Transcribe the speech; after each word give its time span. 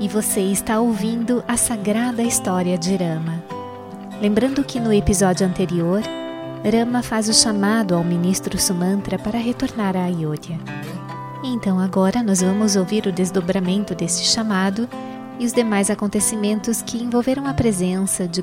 e 0.00 0.08
você 0.08 0.40
está 0.40 0.80
ouvindo 0.80 1.42
a 1.48 1.56
sagrada 1.56 2.22
história 2.22 2.76
de 2.76 2.94
Rama. 2.96 3.42
Lembrando 4.20 4.64
que 4.64 4.80
no 4.80 4.92
episódio 4.92 5.46
anterior, 5.46 6.02
Rama 6.64 7.02
faz 7.02 7.28
o 7.28 7.34
chamado 7.34 7.94
ao 7.94 8.04
ministro 8.04 8.58
Sumantra 8.58 9.18
para 9.18 9.38
retornar 9.38 9.96
a 9.96 10.04
Ayodhya. 10.04 10.58
Então 11.44 11.78
agora 11.78 12.22
nós 12.22 12.40
vamos 12.40 12.76
ouvir 12.76 13.06
o 13.06 13.12
desdobramento 13.12 13.94
deste 13.94 14.26
chamado 14.26 14.88
e 15.38 15.44
os 15.44 15.52
demais 15.52 15.90
acontecimentos 15.90 16.82
que 16.82 17.02
envolveram 17.02 17.46
a 17.46 17.54
presença 17.54 18.26
de 18.26 18.42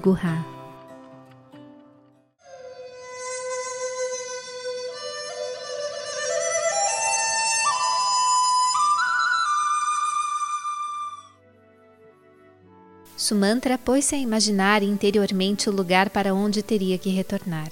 Gurra. 13.33 13.43
Sumantra 13.43 13.77
pôs-se 13.79 14.13
a 14.15 14.17
imaginar 14.17 14.83
interiormente 14.83 15.67
o 15.67 15.73
lugar 15.73 16.11
para 16.11 16.35
onde 16.35 16.61
teria 16.61 16.99
que 16.99 17.09
retornar. 17.09 17.69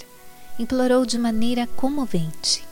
Implorou 0.57 1.05
de 1.05 1.19
maneira 1.19 1.67
comovente. 1.67 2.63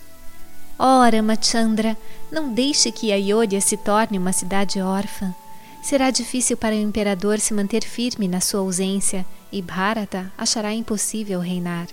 Ora, 0.78 1.18
Ramachandra, 1.18 1.96
não 2.32 2.52
deixe 2.52 2.92
que 2.92 3.12
Ayodhya 3.12 3.62
se 3.62 3.78
torne 3.78 4.18
uma 4.18 4.34
cidade 4.34 4.82
órfã. 4.82 5.36
Será 5.84 6.10
difícil 6.10 6.58
para 6.58 6.76
o 6.76 6.80
imperador 6.80 7.40
se 7.40 7.54
manter 7.54 7.84
firme 7.84 8.28
na 8.28 8.42
sua 8.42 8.62
ausência 8.62 9.26
e 9.52 9.62
Bharata 9.62 10.32
achará 10.38 10.74
impossível 10.74 11.40
reinar. 11.40 11.88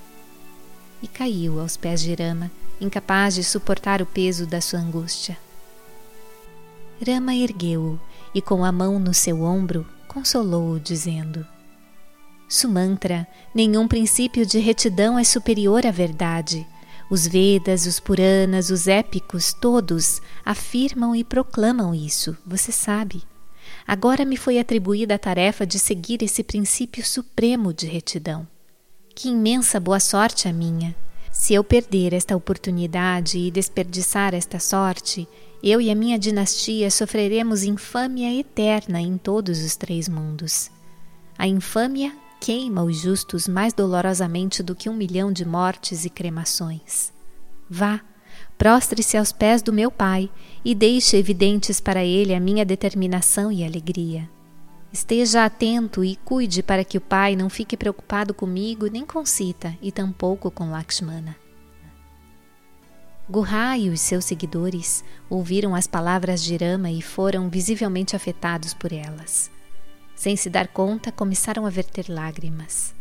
E 1.02 1.06
caiu 1.06 1.60
aos 1.60 1.76
pés 1.76 2.00
de 2.00 2.14
Rama, 2.14 2.50
incapaz 2.80 3.34
de 3.34 3.44
suportar 3.44 4.00
o 4.00 4.06
peso 4.06 4.46
da 4.46 4.60
sua 4.60 4.80
angústia. 4.80 5.36
Rama 7.06 7.34
ergueu-o 7.34 8.00
e, 8.34 8.40
com 8.40 8.64
a 8.64 8.72
mão 8.72 8.98
no 8.98 9.12
seu 9.12 9.42
ombro, 9.42 9.86
consolou-o, 10.16 10.80
dizendo: 10.80 11.46
Sumantra, 12.48 13.28
nenhum 13.54 13.86
princípio 13.86 14.46
de 14.46 14.58
retidão 14.58 15.18
é 15.18 15.24
superior 15.24 15.84
à 15.86 15.90
verdade. 15.90 16.66
Os 17.10 17.26
Vedas, 17.26 17.84
os 17.84 18.00
Puranas, 18.00 18.70
os 18.70 18.88
épicos, 18.88 19.52
todos 19.52 20.22
afirmam 20.42 21.14
e 21.14 21.22
proclamam 21.22 21.94
isso, 21.94 22.34
você 22.46 22.72
sabe. 22.72 23.24
Agora 23.86 24.24
me 24.24 24.38
foi 24.38 24.58
atribuída 24.58 25.16
a 25.16 25.18
tarefa 25.18 25.66
de 25.66 25.78
seguir 25.78 26.22
esse 26.22 26.42
princípio 26.42 27.04
supremo 27.04 27.74
de 27.74 27.86
retidão. 27.86 28.48
Que 29.14 29.28
imensa 29.28 29.78
boa 29.78 30.00
sorte 30.00 30.48
a 30.48 30.52
minha! 30.52 30.96
Se 31.30 31.52
eu 31.52 31.62
perder 31.62 32.14
esta 32.14 32.34
oportunidade 32.34 33.36
e 33.36 33.50
desperdiçar 33.50 34.32
esta 34.32 34.58
sorte, 34.58 35.28
eu 35.62 35.80
e 35.80 35.90
a 35.90 35.94
minha 35.94 36.18
dinastia 36.18 36.90
sofreremos 36.90 37.64
infâmia 37.64 38.32
eterna 38.38 39.00
em 39.00 39.16
todos 39.16 39.62
os 39.64 39.76
três 39.76 40.08
mundos. 40.08 40.70
A 41.38 41.46
infâmia 41.46 42.12
queima 42.40 42.82
os 42.82 43.00
justos 43.00 43.48
mais 43.48 43.72
dolorosamente 43.72 44.62
do 44.62 44.74
que 44.74 44.88
um 44.88 44.94
milhão 44.94 45.32
de 45.32 45.44
mortes 45.44 46.04
e 46.04 46.10
cremações. 46.10 47.12
Vá, 47.68 48.00
prostre-se 48.56 49.16
aos 49.16 49.32
pés 49.32 49.62
do 49.62 49.72
meu 49.72 49.90
Pai 49.90 50.30
e 50.64 50.74
deixe 50.74 51.16
evidentes 51.16 51.80
para 51.80 52.04
ele 52.04 52.34
a 52.34 52.40
minha 52.40 52.64
determinação 52.64 53.50
e 53.50 53.64
alegria. 53.64 54.28
Esteja 54.92 55.44
atento 55.44 56.04
e 56.04 56.16
cuide 56.16 56.62
para 56.62 56.84
que 56.84 56.96
o 56.96 57.00
Pai 57.00 57.36
não 57.36 57.50
fique 57.50 57.76
preocupado 57.76 58.32
comigo 58.32 58.86
nem 58.86 59.04
com 59.04 59.26
Sita 59.26 59.76
e 59.82 59.90
tampouco 59.90 60.50
com 60.50 60.70
Lakshmana. 60.70 61.36
Gurra 63.28 63.76
e 63.76 63.88
os 63.88 64.00
seus 64.00 64.24
seguidores 64.24 65.04
ouviram 65.28 65.74
as 65.74 65.86
palavras 65.86 66.42
de 66.42 66.56
Rama 66.56 66.90
e 66.90 67.02
foram 67.02 67.48
visivelmente 67.48 68.14
afetados 68.14 68.72
por 68.72 68.92
elas. 68.92 69.50
Sem 70.14 70.36
se 70.36 70.48
dar 70.48 70.68
conta, 70.68 71.10
começaram 71.10 71.66
a 71.66 71.70
verter 71.70 72.06
lágrimas. 72.08 72.94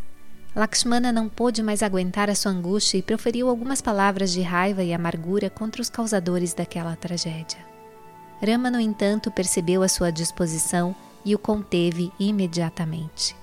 Lakshmana 0.55 1.11
não 1.11 1.29
pôde 1.29 1.61
mais 1.61 1.83
aguentar 1.83 2.29
a 2.29 2.35
sua 2.35 2.51
angústia 2.51 2.97
e 2.97 3.03
proferiu 3.03 3.49
algumas 3.49 3.81
palavras 3.81 4.31
de 4.31 4.41
raiva 4.41 4.83
e 4.83 4.93
amargura 4.93 5.49
contra 5.49 5.81
os 5.81 5.89
causadores 5.89 6.53
daquela 6.53 6.95
tragédia. 6.95 7.59
Rama, 8.41 8.71
no 8.71 8.79
entanto, 8.79 9.29
percebeu 9.29 9.83
a 9.83 9.87
sua 9.87 10.11
disposição 10.11 10.95
e 11.23 11.35
o 11.35 11.39
conteve 11.39 12.11
imediatamente. 12.19 13.35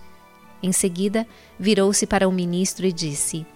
Em 0.62 0.72
seguida, 0.72 1.26
virou-se 1.58 2.06
para 2.06 2.28
o 2.28 2.32
ministro 2.32 2.86
e 2.86 2.92
disse: 2.92 3.46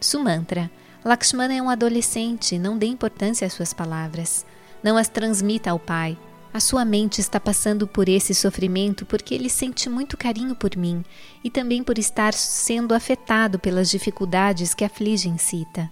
Sumantra, 0.00 0.70
Lakshmana 1.02 1.54
é 1.54 1.62
um 1.62 1.70
adolescente, 1.70 2.58
não 2.58 2.76
dê 2.76 2.86
importância 2.86 3.46
às 3.46 3.54
suas 3.54 3.72
palavras. 3.72 4.44
Não 4.82 4.98
as 4.98 5.08
transmita 5.08 5.70
ao 5.70 5.78
pai. 5.78 6.16
A 6.52 6.60
sua 6.60 6.84
mente 6.84 7.20
está 7.20 7.40
passando 7.40 7.86
por 7.86 8.08
esse 8.08 8.34
sofrimento 8.34 9.06
porque 9.06 9.34
ele 9.34 9.48
sente 9.48 9.88
muito 9.88 10.16
carinho 10.16 10.54
por 10.54 10.76
mim 10.76 11.02
e 11.42 11.48
também 11.48 11.82
por 11.82 11.96
estar 11.98 12.34
sendo 12.34 12.92
afetado 12.92 13.58
pelas 13.58 13.88
dificuldades 13.88 14.74
que 14.74 14.84
afligem 14.84 15.38
Sita. 15.38 15.90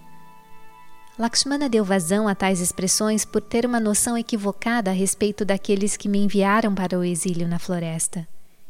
Lakshmana 1.17 1.67
deu 1.67 1.83
vazão 1.83 2.27
a 2.27 2.35
tais 2.35 2.59
expressões 2.59 3.25
por 3.25 3.41
ter 3.41 3.65
uma 3.65 3.79
noção 3.79 4.17
equivocada 4.17 4.91
a 4.91 4.93
respeito 4.93 5.43
daqueles 5.43 5.97
que 5.97 6.07
me 6.07 6.19
enviaram 6.19 6.75
para 6.75 6.99
o 6.99 7.03
exílio 7.03 7.47
na 7.47 7.57
floresta. 7.57 8.27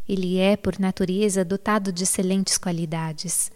Ele 0.07 0.37
é, 0.37 0.55
por 0.55 0.79
natureza, 0.79 1.43
dotado 1.43 1.91
de 1.91 2.03
excelentes 2.03 2.57
qualidades 2.57 3.51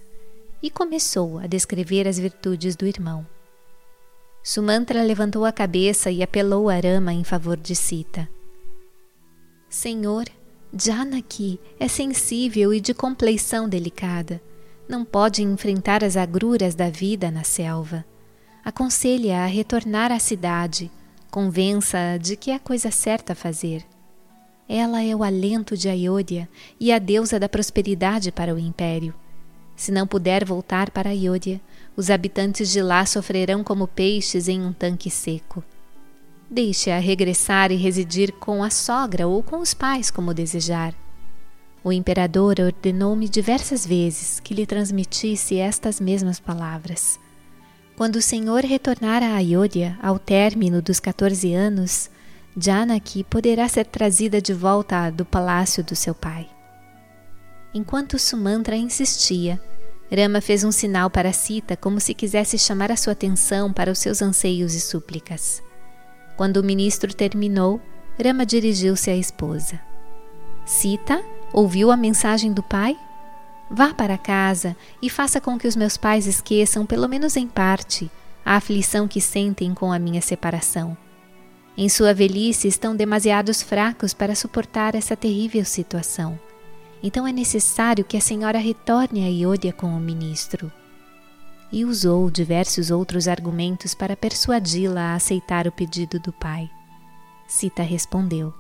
e 0.64 0.70
começou 0.70 1.40
a 1.40 1.46
descrever 1.46 2.08
as 2.08 2.18
virtudes 2.18 2.74
do 2.78 2.88
irmão. 2.88 3.28
Sumantra 4.42 5.04
levantou 5.04 5.44
a 5.44 5.52
cabeça 5.52 6.10
e 6.10 6.24
apelou 6.24 6.70
a 6.70 6.80
Rama 6.80 7.14
em 7.14 7.24
favor 7.26 7.58
de 7.58 7.76
Sita. 7.76 8.30
Senhor, 9.70 10.26
Janaki 10.74 11.60
é 11.78 11.88
sensível 11.90 12.74
e 12.74 12.80
de 12.80 12.94
compleição 12.94 13.68
delicada. 13.68 14.42
Não 14.88 15.04
pode 15.04 15.44
enfrentar 15.44 16.04
as 16.04 16.16
agruras 16.16 16.76
da 16.76 16.90
vida 16.90 17.30
na 17.30 17.44
selva. 17.44 18.06
Aconselhe-a 18.64 19.44
a 19.44 19.48
retornar 19.48 20.12
à 20.12 20.20
cidade. 20.20 20.90
Convença-a 21.30 22.18
de 22.18 22.38
que 22.38 22.52
é 22.52 22.56
a 22.56 22.60
coisa 22.60 22.90
certa 22.90 23.34
a 23.34 23.36
fazer. 23.36 23.84
Ela 24.68 25.04
é 25.04 25.16
o 25.16 25.24
alento 25.24 25.76
de 25.76 25.90
Ayodhya 25.90 26.48
e 26.80 26.92
a 26.92 27.00
deusa 27.00 27.40
da 27.40 27.50
prosperidade 27.50 28.32
para 28.32 28.54
o 28.54 28.60
império. 28.60 29.14
Se 29.76 29.92
não 29.92 30.06
puder 30.06 30.46
voltar 30.46 30.92
para 30.92 31.10
Ayodhya, 31.10 31.60
os 31.96 32.10
habitantes 32.10 32.72
de 32.72 32.82
lá 32.82 33.06
sofrerão 33.06 33.64
como 33.64 33.88
peixes 33.88 34.48
em 34.48 34.62
um 34.62 34.74
tanque 34.74 35.10
seco. 35.10 35.64
Deixe-a 36.50 37.00
regressar 37.00 37.72
e 37.72 37.76
residir 37.76 38.32
com 38.34 38.64
a 38.64 38.70
sogra 38.70 39.28
ou 39.28 39.42
com 39.42 39.60
os 39.60 39.74
pais, 39.74 40.12
como 40.12 40.34
desejar. 40.34 40.94
O 41.84 41.92
imperador 41.92 42.56
ordenou-me 42.60 43.28
diversas 43.28 43.86
vezes 43.86 44.40
que 44.40 44.54
lhe 44.54 44.66
transmitisse 44.66 45.58
estas 45.58 46.00
mesmas 46.00 46.40
palavras. 46.40 47.20
Quando 47.98 48.16
o 48.18 48.22
senhor 48.22 48.64
retornar 48.64 49.22
a 49.22 49.36
Ayodhya 49.36 49.98
ao 50.02 50.18
término 50.18 50.82
dos 50.82 51.00
14 51.00 51.54
anos, 51.54 52.10
Janaki 52.56 53.24
poderá 53.24 53.68
ser 53.68 53.86
trazida 53.86 54.42
de 54.42 54.54
volta 54.54 55.10
do 55.10 55.26
palácio 55.26 55.84
do 55.84 55.96
seu 55.96 56.16
pai. 56.16 56.53
Enquanto 57.74 58.20
Sumantra 58.20 58.76
insistia, 58.76 59.60
Rama 60.16 60.42
fez 60.42 60.64
um 60.64 60.72
sinal 60.72 61.10
para 61.10 61.34
Sita 61.34 61.76
como 61.76 62.00
se 62.00 62.14
quisesse 62.14 62.60
chamar 62.60 62.92
a 62.92 62.96
sua 62.96 63.14
atenção 63.14 63.74
para 63.74 63.92
os 63.92 63.98
seus 63.98 64.22
anseios 64.22 64.76
e 64.76 64.80
súplicas. 64.80 65.64
Quando 66.38 66.58
o 66.58 66.64
ministro 66.64 67.12
terminou, 67.14 67.82
Rama 68.24 68.46
dirigiu-se 68.46 69.10
à 69.10 69.16
esposa. 69.16 69.80
Sita, 70.66 71.24
ouviu 71.52 71.90
a 71.90 71.98
mensagem 71.98 72.54
do 72.54 72.62
pai? 72.62 72.96
Vá 73.72 73.92
para 73.92 74.20
casa 74.20 74.78
e 75.02 75.10
faça 75.10 75.42
com 75.42 75.58
que 75.58 75.68
os 75.68 75.76
meus 75.76 75.98
pais 75.98 76.28
esqueçam, 76.28 76.86
pelo 76.86 77.10
menos 77.10 77.36
em 77.36 77.48
parte, 77.48 78.12
a 78.46 78.56
aflição 78.56 79.08
que 79.08 79.20
sentem 79.20 79.74
com 79.74 79.92
a 79.92 79.98
minha 79.98 80.22
separação. 80.22 80.96
Em 81.76 81.90
sua 81.90 82.14
velhice 82.14 82.68
estão 82.68 82.96
demasiados 82.96 83.64
fracos 83.64 84.14
para 84.14 84.36
suportar 84.36 84.94
essa 84.94 85.16
terrível 85.16 85.66
situação. 85.66 86.40
Então 87.04 87.28
é 87.28 87.34
necessário 87.34 88.06
que 88.06 88.16
a 88.16 88.22
senhora 88.22 88.58
retorne 88.58 89.26
a 89.26 89.28
Iódia 89.28 89.74
com 89.74 89.88
o 89.88 90.00
ministro. 90.00 90.72
E 91.70 91.84
usou 91.84 92.32
diversos 92.32 92.90
outros 92.90 93.28
argumentos 93.28 93.94
para 93.94 94.16
persuadi-la 94.16 95.12
a 95.12 95.16
aceitar 95.16 95.68
o 95.68 95.72
pedido 95.72 96.18
do 96.18 96.32
pai. 96.32 96.70
Sita 97.46 97.84
respondeu: 97.84 98.54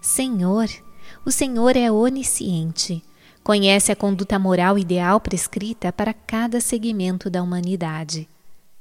Senhor, 0.00 0.66
o 1.26 1.30
Senhor 1.30 1.76
é 1.76 1.92
onisciente, 1.92 3.02
conhece 3.44 3.92
a 3.92 3.96
conduta 3.96 4.38
moral 4.38 4.78
ideal 4.78 5.20
prescrita 5.20 5.92
para 5.92 6.14
cada 6.14 6.58
segmento 6.58 7.28
da 7.28 7.42
humanidade. 7.42 8.26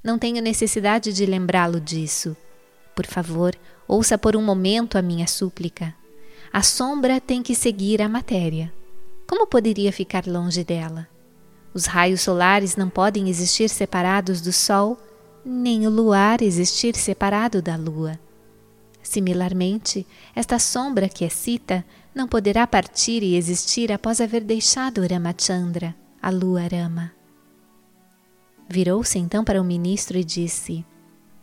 Não 0.02 0.18
tenho 0.18 0.42
necessidade 0.42 1.12
de 1.12 1.26
lembrá-lo 1.26 1.82
disso. 1.82 2.38
Por 2.96 3.06
favor, 3.06 3.54
ouça 3.88 4.18
por 4.18 4.36
um 4.36 4.42
momento 4.42 4.98
a 4.98 5.02
minha 5.02 5.28
súplica. 5.28 5.94
A 6.56 6.62
sombra 6.62 7.20
tem 7.20 7.44
que 7.44 7.54
seguir 7.54 8.02
a 8.02 8.08
matéria. 8.08 8.72
Como 9.28 9.46
poderia 9.46 9.92
ficar 9.92 10.26
longe 10.26 10.64
dela? 10.64 11.06
Os 11.74 11.86
raios 11.86 12.22
solares 12.22 12.78
não 12.78 12.90
podem 12.90 13.28
existir 13.28 13.68
separados 13.68 14.40
do 14.40 14.54
Sol, 14.54 14.98
nem 15.44 15.86
o 15.86 15.90
luar 15.90 16.42
existir 16.42 16.96
separado 16.96 17.62
da 17.62 17.76
Lua. 17.76 18.18
Similarmente, 19.04 20.08
esta 20.34 20.58
sombra 20.58 21.10
que 21.10 21.26
é 21.26 21.30
Sita 21.30 21.84
não 22.16 22.26
poderá 22.26 22.66
partir 22.66 23.22
e 23.22 23.36
existir 23.36 23.92
após 23.92 24.22
haver 24.22 24.42
deixado 24.42 25.06
Ramachandra, 25.06 25.94
a 26.22 26.30
lua 26.30 26.62
Rama. 26.62 27.12
Virou-se 28.70 29.20
então 29.20 29.44
para 29.44 29.62
o 29.62 29.66
ministro 29.66 30.18
e 30.18 30.24
disse: 30.24 30.86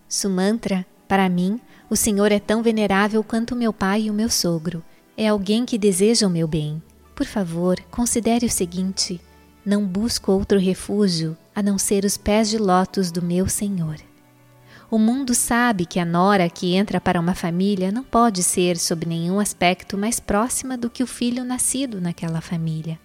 Sumantra, 0.09 0.87
para 1.07 1.29
mim, 1.29 1.61
o 1.91 1.97
senhor 1.97 2.33
é 2.33 2.41
tão 2.41 2.63
venerável 2.63 3.23
quanto 3.23 3.55
meu 3.55 3.75
pai 3.75 4.05
e 4.05 4.11
o 4.11 4.15
meu 4.15 4.31
sogro. 4.31 4.83
É 5.17 5.29
alguém 5.29 5.65
que 5.65 5.77
deseja 5.77 6.27
o 6.27 6.31
meu 6.31 6.49
bem. 6.49 6.83
Por 7.15 7.27
favor, 7.27 7.79
considere 7.91 8.47
o 8.47 8.51
seguinte: 8.51 9.21
não 9.65 9.85
busco 9.87 10.33
outro 10.33 10.59
refúgio 10.59 11.37
a 11.55 11.63
não 11.63 11.79
ser 11.79 12.05
os 12.05 12.17
pés 12.17 12.49
de 12.49 12.59
lótus 12.59 13.11
do 13.11 13.23
meu 13.23 13.49
senhor. 13.49 13.97
O 14.91 14.99
mundo 14.99 15.35
sabe 15.35 15.87
que 15.87 15.99
a 15.99 16.05
nora 16.05 16.51
que 16.51 16.75
entra 16.75 17.01
para 17.01 17.21
uma 17.21 17.35
família 17.35 17.91
não 17.91 18.05
pode 18.05 18.43
ser, 18.43 18.77
sob 18.77 19.07
nenhum 19.07 19.41
aspecto, 19.41 19.97
mais 19.97 20.21
próxima 20.21 20.77
do 20.77 20.91
que 20.91 21.03
o 21.03 21.07
filho 21.07 21.45
nascido 21.45 22.01
naquela 22.01 22.41
família. 22.41 22.99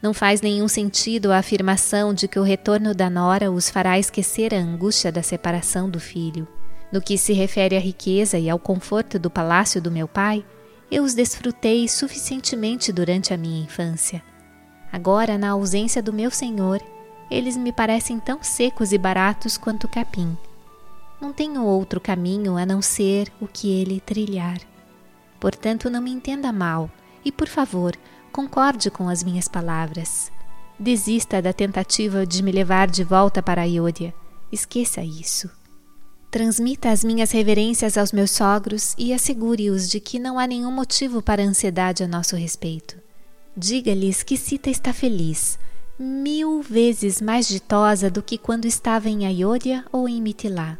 Não 0.00 0.14
faz 0.14 0.40
nenhum 0.40 0.68
sentido 0.68 1.32
a 1.32 1.38
afirmação 1.38 2.14
de 2.14 2.28
que 2.28 2.38
o 2.38 2.44
retorno 2.44 2.94
da 2.94 3.10
nora 3.10 3.50
os 3.50 3.68
fará 3.68 3.98
esquecer 3.98 4.54
a 4.54 4.58
angústia 4.58 5.10
da 5.10 5.22
separação 5.22 5.90
do 5.90 5.98
filho. 5.98 6.46
No 6.92 7.00
que 7.00 7.18
se 7.18 7.32
refere 7.32 7.76
à 7.76 7.80
riqueza 7.80 8.38
e 8.38 8.48
ao 8.48 8.58
conforto 8.58 9.18
do 9.18 9.28
palácio 9.28 9.82
do 9.82 9.90
meu 9.90 10.06
pai, 10.06 10.44
eu 10.90 11.02
os 11.02 11.14
desfrutei 11.14 11.88
suficientemente 11.88 12.92
durante 12.92 13.34
a 13.34 13.36
minha 13.36 13.64
infância. 13.64 14.22
Agora, 14.92 15.36
na 15.36 15.50
ausência 15.50 16.02
do 16.02 16.12
meu 16.12 16.30
senhor, 16.30 16.80
eles 17.30 17.56
me 17.56 17.72
parecem 17.72 18.20
tão 18.20 18.42
secos 18.42 18.92
e 18.92 18.98
baratos 18.98 19.56
quanto 19.56 19.84
o 19.84 19.88
capim. 19.88 20.36
Não 21.20 21.32
tenho 21.32 21.64
outro 21.64 22.00
caminho 22.00 22.56
a 22.56 22.64
não 22.64 22.80
ser 22.80 23.32
o 23.40 23.48
que 23.48 23.70
ele 23.70 24.00
trilhar. 24.00 24.58
Portanto, 25.40 25.90
não 25.90 26.00
me 26.00 26.10
entenda 26.10 26.52
mal 26.52 26.90
e, 27.24 27.32
por 27.32 27.48
favor, 27.48 27.96
concorde 28.30 28.90
com 28.90 29.08
as 29.08 29.24
minhas 29.24 29.48
palavras. 29.48 30.30
Desista 30.78 31.40
da 31.40 31.52
tentativa 31.52 32.26
de 32.26 32.42
me 32.42 32.52
levar 32.52 32.88
de 32.88 33.02
volta 33.02 33.42
para 33.42 33.62
Ayodhya. 33.62 34.14
Esqueça 34.52 35.02
isso. 35.02 35.50
Transmita 36.30 36.90
as 36.90 37.04
minhas 37.04 37.30
reverências 37.30 37.96
aos 37.96 38.12
meus 38.12 38.30
sogros 38.30 38.94
e 38.98 39.12
assegure-os 39.12 39.88
de 39.88 40.00
que 40.00 40.18
não 40.18 40.38
há 40.38 40.46
nenhum 40.46 40.70
motivo 40.70 41.22
para 41.22 41.42
ansiedade 41.42 42.02
a 42.02 42.08
nosso 42.08 42.36
respeito. 42.36 42.96
Diga-lhes 43.56 44.22
que 44.22 44.36
Sita 44.36 44.68
está 44.68 44.92
feliz, 44.92 45.58
mil 45.98 46.60
vezes 46.60 47.22
mais 47.22 47.48
ditosa 47.48 48.10
do 48.10 48.22
que 48.22 48.36
quando 48.36 48.66
estava 48.66 49.08
em 49.08 49.24
Ayodhya 49.24 49.84
ou 49.90 50.08
em 50.08 50.20
Mitilá. 50.20 50.78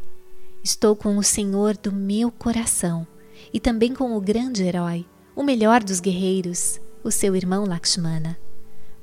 Estou 0.63 0.95
com 0.95 1.17
o 1.17 1.23
Senhor 1.23 1.75
do 1.77 1.91
meu 1.91 2.29
coração 2.29 3.07
e 3.53 3.59
também 3.59 3.93
com 3.93 4.15
o 4.15 4.21
grande 4.21 4.63
herói, 4.63 5.05
o 5.35 5.41
melhor 5.41 5.83
dos 5.83 5.99
guerreiros, 5.99 6.79
o 7.03 7.09
seu 7.09 7.35
irmão 7.35 7.65
Lakshmana. 7.65 8.37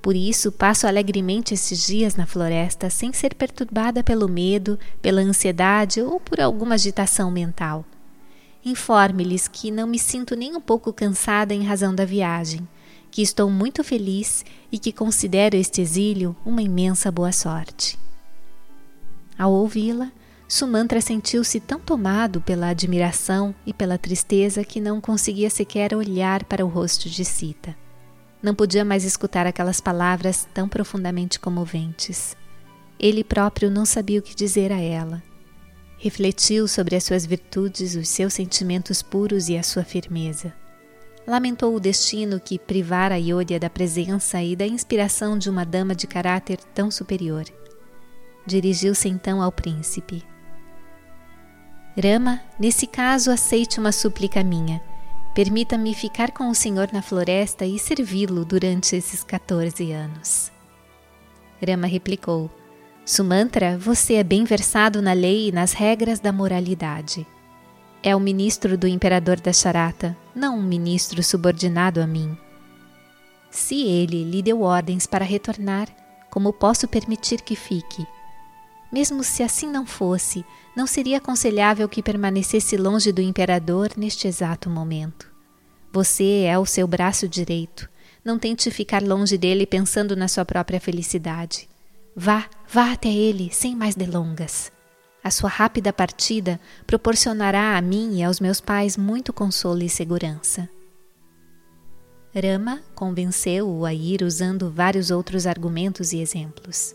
Por 0.05 0.15
isso 0.15 0.53
passo 0.53 0.87
alegremente 0.87 1.55
estes 1.55 1.87
dias 1.87 2.15
na 2.15 2.27
floresta 2.27 2.91
sem 2.91 3.11
ser 3.11 3.35
perturbada 3.35 4.05
pelo 4.05 4.29
medo, 4.29 4.79
pela 5.01 5.23
ansiedade 5.23 6.03
ou 6.03 6.21
por 6.21 6.43
alguma 6.43 6.75
agitação 6.75 7.31
mental. 7.31 7.87
Informe-lhes 8.63 9.49
que 9.49 9.71
não 9.71 9.87
me 9.87 9.99
sinto 9.99 10.37
nem 10.37 10.55
um 10.55 10.61
pouco 10.61 10.93
cansada 10.93 11.55
em 11.55 11.63
razão 11.63 11.95
da 11.95 12.05
viagem, 12.05 12.69
que 13.11 13.23
estou 13.23 13.49
muito 13.49 13.83
feliz 13.83 14.45
e 14.71 14.79
que 14.79 14.93
considero 14.93 15.57
este 15.57 15.81
exílio 15.81 16.37
uma 16.45 16.61
imensa 16.61 17.11
boa 17.11 17.33
sorte. 17.33 17.99
Ao 19.39 19.51
ouvi-la, 19.51 20.13
Sumantra 20.47 21.01
sentiu-se 21.01 21.59
tão 21.61 21.81
tomado 21.81 22.43
pela 22.43 22.69
admiração 22.69 23.55
e 23.65 23.73
pela 23.73 23.97
tristeza 23.97 24.65
que 24.65 24.83
não 24.83 25.01
conseguia 25.01 25.49
sequer 25.49 25.95
olhar 25.95 26.45
para 26.45 26.63
o 26.63 26.69
rosto 26.69 27.09
de 27.09 27.25
Sita. 27.25 27.84
Não 28.45 28.55
podia 28.55 28.85
mais 28.85 29.05
escutar 29.05 29.47
aquelas 29.47 29.81
palavras 29.81 30.47
tão 30.53 30.69
profundamente 30.69 31.41
comoventes. 31.41 32.37
Ele 33.01 33.25
próprio 33.25 33.71
não 33.71 33.87
sabia 33.87 34.19
o 34.21 34.23
que 34.23 34.35
dizer 34.35 34.71
a 34.71 34.79
ela. 34.79 35.23
Refletiu 35.97 36.69
sobre 36.69 36.95
as 36.95 37.05
suas 37.05 37.25
virtudes, 37.25 37.95
os 37.95 38.07
seus 38.07 38.35
sentimentos 38.35 39.01
puros 39.01 39.49
e 39.49 39.57
a 39.57 39.63
sua 39.63 39.83
firmeza. 39.83 40.53
Lamentou 41.27 41.75
o 41.75 41.81
destino 41.81 42.39
que 42.39 42.59
privara 42.59 43.19
Yodia 43.19 43.59
da 43.59 43.71
presença 43.71 44.43
e 44.43 44.55
da 44.55 44.67
inspiração 44.67 45.39
de 45.39 45.49
uma 45.49 45.65
dama 45.65 45.95
de 45.95 46.07
caráter 46.07 46.59
tão 46.75 46.91
superior. 46.91 47.45
Dirigiu-se 48.45 49.09
então 49.09 49.41
ao 49.41 49.51
príncipe. 49.51 50.23
Rama, 51.97 52.43
nesse 52.61 52.87
caso, 52.87 53.31
aceite 53.31 53.81
uma 53.81 53.91
súplica 53.91 54.45
minha. 54.45 54.83
Permita-me 55.35 55.93
ficar 55.95 56.31
com 56.31 56.49
o 56.49 56.55
Senhor 56.55 56.91
na 56.93 57.03
floresta 57.03 57.67
e 57.67 57.77
servi-lo 57.77 58.45
durante 58.45 58.95
esses 58.95 59.25
14 59.25 59.91
anos. 59.91 60.53
Rama 61.61 61.89
replicou: 61.89 62.49
Sumantra, 63.05 63.77
você 63.77 64.15
é 64.15 64.23
bem 64.23 64.45
versado 64.45 65.03
na 65.03 65.13
lei 65.13 65.49
e 65.49 65.53
nas 65.53 65.73
regras 65.73 66.21
da 66.21 66.33
moralidade. 66.33 67.27
É 68.01 68.15
o 68.15 68.21
ministro 68.21 68.79
do 68.79 68.87
imperador 68.87 69.41
da 69.41 69.53
Charata, 69.53 70.17
não 70.33 70.57
um 70.57 70.63
ministro 70.63 71.21
subordinado 71.21 72.01
a 72.01 72.07
mim. 72.07 72.39
Se 73.51 73.83
ele 73.83 74.23
lhe 74.23 74.41
deu 74.41 74.63
ordens 74.63 75.05
para 75.05 75.25
retornar, 75.25 75.89
como 76.31 76.53
posso 76.53 76.87
permitir 76.87 77.41
que 77.41 77.57
fique? 77.57 78.07
Mesmo 78.95 79.25
se 79.25 79.43
assim 79.43 79.69
não 79.69 79.85
fosse, 79.85 80.45
não 80.77 80.87
seria 80.87 81.19
aconselhável 81.19 81.89
que 81.89 82.01
permanecesse 82.01 82.77
longe 82.77 83.11
do 83.11 83.21
imperador 83.21 83.91
neste 83.97 84.29
exato 84.29 84.71
momento. 84.71 85.29
Você 85.93 86.43
é 86.43 86.57
o 86.57 86.65
seu 86.65 86.87
braço 86.87 87.29
direito. 87.29 87.91
Não 88.25 88.39
tente 88.39 88.71
ficar 88.71 89.03
longe 89.03 89.37
dele 89.37 89.67
pensando 89.67 90.15
na 90.15 90.29
sua 90.29 90.45
própria 90.45 90.79
felicidade. 90.79 91.69
Vá, 92.15 92.49
vá 92.73 92.93
até 92.93 93.09
ele, 93.09 93.51
sem 93.53 93.75
mais 93.75 93.97
delongas. 93.97 94.71
A 95.25 95.31
sua 95.33 95.51
rápida 95.51 95.93
partida 95.93 96.61
proporcionará 96.87 97.77
a 97.77 97.83
mim 97.83 98.19
e 98.19 98.23
aos 98.23 98.39
meus 98.39 98.61
pais 98.61 98.97
muito 98.97 99.33
consolo 99.33 99.83
e 99.83 99.89
segurança. 99.89 100.71
Rama 102.33 102.81
convenceu-o 102.95 103.85
a 103.85 103.93
ir 103.93 104.23
usando 104.23 104.71
vários 104.71 105.11
outros 105.11 105.49
argumentos 105.49 106.13
e 106.13 106.21
exemplos. 106.21 106.95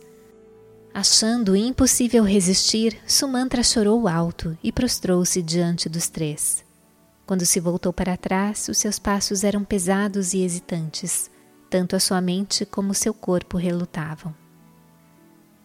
Achando 0.94 1.56
impossível 1.56 2.24
resistir, 2.24 2.98
Sumantra 3.06 3.64
chorou 3.64 4.08
alto 4.08 4.58
e 4.64 4.72
prostrou-se 4.72 5.42
diante 5.42 5.88
dos 5.88 6.10
três. 6.10 6.66
Quando 7.26 7.46
se 7.46 7.60
voltou 7.60 7.94
para 7.94 8.18
trás, 8.18 8.68
os 8.68 8.78
seus 8.80 8.98
passos 8.98 9.44
eram 9.44 9.64
pesados 9.64 10.34
e 10.34 10.40
hesitantes, 10.40 11.30
tanto 11.70 11.96
a 11.96 12.00
sua 12.00 12.20
mente 12.20 12.66
como 12.66 12.96
seu 12.96 13.14
corpo 13.14 13.56
relutavam. 13.56 14.34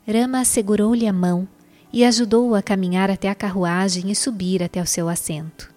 Rama 0.07 0.45
segurou-lhe 0.45 1.07
a 1.07 1.13
mão 1.13 1.49
e 1.91 2.05
ajudou-o 2.05 2.55
a 2.55 2.63
caminhar 2.63 3.11
até 3.11 3.31
a 3.31 3.35
carruagem 3.35 4.11
e 4.11 4.15
subir 4.15 4.63
até 4.63 4.83
o 4.83 4.87
seu 4.87 5.09
assento. 5.09 5.73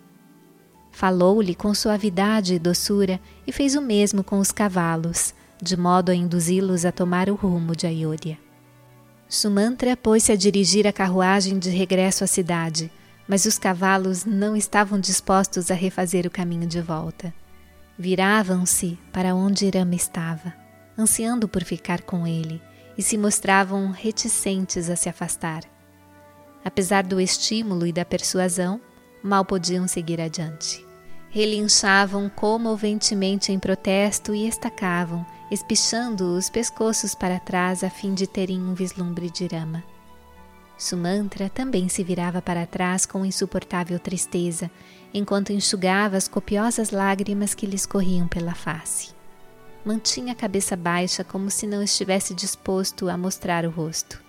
Falou-lhe 0.91 1.55
com 1.55 1.73
suavidade 1.73 2.55
e 2.55 2.59
doçura 2.59 3.19
e 3.45 3.53
fez 3.53 3.75
o 3.75 3.81
mesmo 3.81 4.25
com 4.25 4.39
os 4.39 4.51
cavalos, 4.51 5.33
de 5.61 5.77
modo 5.77 6.11
a 6.11 6.15
induzi-los 6.15 6.83
a 6.83 6.91
tomar 6.91 7.29
o 7.29 7.35
rumo 7.35 7.75
de 7.75 7.87
Ayodhya. 7.87 8.46
Sumantra 9.29 9.97
pôs-se 9.97 10.31
a 10.31 10.35
dirigir 10.35 10.87
a 10.87 10.93
carruagem 10.93 11.59
de 11.59 11.69
regresso 11.69 12.23
à 12.23 12.27
cidade, 12.27 12.89
mas 13.27 13.45
os 13.45 13.57
cavalos 13.57 14.23
não 14.23 14.55
estavam 14.55 14.99
dispostos 14.99 15.69
a 15.69 15.73
refazer 15.73 16.25
o 16.25 16.31
caminho 16.31 16.65
de 16.65 16.79
volta. 16.79 17.33
Viravam-se 17.99 18.97
para 19.11 19.35
onde 19.35 19.69
Rama 19.69 19.95
estava, 19.95 20.53
ansiando 20.97 21.47
por 21.47 21.63
ficar 21.63 22.03
com 22.03 22.25
ele, 22.25 22.61
e 22.97 23.01
se 23.01 23.17
mostravam 23.17 23.91
reticentes 23.91 24.89
a 24.89 24.95
se 24.95 25.09
afastar. 25.09 25.63
Apesar 26.63 27.03
do 27.03 27.19
estímulo 27.19 27.85
e 27.85 27.91
da 27.91 28.05
persuasão, 28.05 28.79
mal 29.21 29.43
podiam 29.43 29.87
seguir 29.87 30.21
adiante. 30.21 30.85
Relinchavam 31.29 32.29
comoventemente 32.29 33.51
em 33.51 33.59
protesto 33.59 34.33
e 34.33 34.47
estacavam, 34.47 35.25
espichando 35.49 36.35
os 36.35 36.49
pescoços 36.49 37.15
para 37.15 37.39
trás 37.39 37.83
a 37.83 37.89
fim 37.89 38.13
de 38.13 38.27
terem 38.27 38.61
um 38.61 38.73
vislumbre 38.73 39.29
de 39.29 39.47
Rama. 39.47 39.83
Sumantra 40.77 41.49
também 41.49 41.89
se 41.89 42.03
virava 42.03 42.41
para 42.41 42.65
trás 42.65 43.05
com 43.05 43.25
insuportável 43.25 43.97
tristeza, 43.97 44.69
enquanto 45.13 45.51
enxugava 45.51 46.17
as 46.17 46.27
copiosas 46.27 46.91
lágrimas 46.91 47.55
que 47.55 47.65
lhe 47.65 47.75
escorriam 47.75 48.27
pela 48.27 48.53
face. 48.53 49.09
Mantinha 49.83 50.33
a 50.33 50.35
cabeça 50.35 50.75
baixa 50.75 51.23
como 51.23 51.49
se 51.49 51.65
não 51.65 51.81
estivesse 51.81 52.33
disposto 52.33 53.09
a 53.09 53.17
mostrar 53.17 53.65
o 53.65 53.71
rosto. 53.71 54.21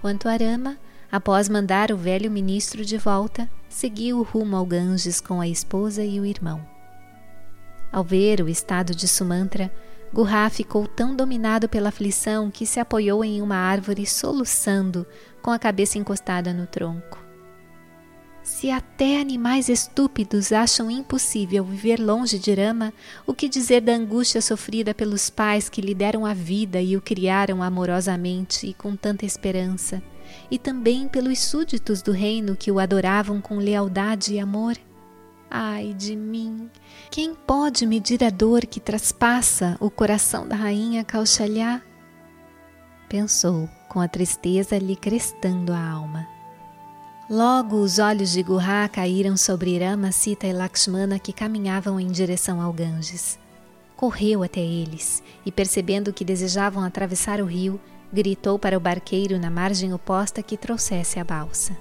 Quanto 0.00 0.28
a 0.28 0.36
Rama, 0.36 0.78
após 1.10 1.48
mandar 1.48 1.90
o 1.90 1.96
velho 1.96 2.30
ministro 2.30 2.84
de 2.84 2.96
volta, 2.96 3.50
seguiu 3.68 4.22
rumo 4.22 4.56
ao 4.56 4.64
Ganges 4.64 5.20
com 5.20 5.40
a 5.40 5.48
esposa 5.48 6.04
e 6.04 6.20
o 6.20 6.24
irmão. 6.24 6.64
Ao 7.90 8.04
ver 8.04 8.40
o 8.40 8.48
estado 8.48 8.94
de 8.94 9.08
Sumantra, 9.08 9.70
Gurra 10.12 10.48
ficou 10.48 10.86
tão 10.86 11.14
dominado 11.14 11.68
pela 11.68 11.90
aflição 11.90 12.50
que 12.50 12.66
se 12.66 12.80
apoiou 12.80 13.24
em 13.24 13.42
uma 13.42 13.56
árvore 13.56 14.06
soluçando, 14.06 15.06
com 15.42 15.50
a 15.50 15.58
cabeça 15.58 15.98
encostada 15.98 16.52
no 16.52 16.66
tronco. 16.66 17.28
Se 18.42 18.70
até 18.70 19.20
animais 19.20 19.68
estúpidos 19.68 20.52
acham 20.52 20.90
impossível 20.90 21.62
viver 21.62 22.00
longe 22.00 22.38
de 22.38 22.54
Rama, 22.54 22.94
o 23.26 23.34
que 23.34 23.46
dizer 23.46 23.82
da 23.82 23.92
angústia 23.92 24.40
sofrida 24.40 24.94
pelos 24.94 25.28
pais 25.28 25.68
que 25.68 25.82
lhe 25.82 25.94
deram 25.94 26.24
a 26.24 26.32
vida 26.32 26.80
e 26.80 26.96
o 26.96 27.00
criaram 27.02 27.62
amorosamente 27.62 28.66
e 28.66 28.72
com 28.72 28.96
tanta 28.96 29.26
esperança, 29.26 30.02
e 30.50 30.58
também 30.58 31.08
pelos 31.08 31.40
súditos 31.40 32.00
do 32.00 32.10
reino 32.10 32.56
que 32.56 32.72
o 32.72 32.78
adoravam 32.78 33.38
com 33.38 33.58
lealdade 33.58 34.32
e 34.32 34.40
amor? 34.40 34.76
Ai 35.50 35.94
de 35.94 36.14
mim! 36.14 36.70
Quem 37.10 37.34
pode 37.34 37.86
medir 37.86 38.22
a 38.22 38.30
dor 38.30 38.66
que 38.66 38.78
traspassa 38.78 39.76
o 39.80 39.90
coração 39.90 40.46
da 40.46 40.54
rainha 40.54 41.04
Kausalya? 41.04 41.82
Pensou, 43.08 43.68
com 43.88 44.00
a 44.00 44.06
tristeza 44.06 44.76
lhe 44.76 44.94
crestando 44.94 45.72
a 45.72 45.80
alma. 45.80 46.28
Logo 47.30 47.76
os 47.76 47.98
olhos 47.98 48.30
de 48.32 48.42
Gurra 48.42 48.88
caíram 48.88 49.36
sobre 49.36 49.78
Rama, 49.78 50.12
Sita 50.12 50.46
e 50.46 50.52
Lakshmana 50.52 51.18
que 51.18 51.32
caminhavam 51.32 51.98
em 51.98 52.08
direção 52.08 52.60
ao 52.60 52.72
Ganges. 52.72 53.38
Correu 53.96 54.42
até 54.42 54.60
eles 54.60 55.22
e, 55.44 55.50
percebendo 55.50 56.12
que 56.12 56.24
desejavam 56.24 56.84
atravessar 56.84 57.40
o 57.40 57.46
rio, 57.46 57.80
gritou 58.12 58.58
para 58.58 58.76
o 58.76 58.80
barqueiro 58.80 59.38
na 59.38 59.50
margem 59.50 59.92
oposta 59.92 60.42
que 60.42 60.56
trouxesse 60.56 61.18
a 61.18 61.24
balsa. 61.24 61.76